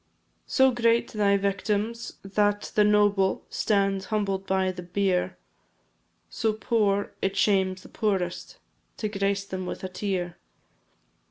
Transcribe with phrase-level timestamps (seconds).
[0.47, 5.37] So great thy victims, that the noble Stand humbled by the bier;
[6.27, 8.57] So poor, it shames the poorest
[8.97, 10.37] To grace them with a tear.